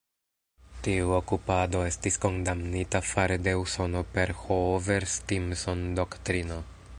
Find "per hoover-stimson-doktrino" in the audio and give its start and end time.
4.17-6.59